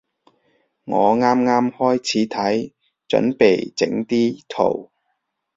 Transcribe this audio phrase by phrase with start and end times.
[0.85, 2.71] 我啱啱開始睇，
[3.07, 4.91] 準備整啲圖